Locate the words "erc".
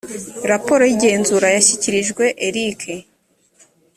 2.47-2.81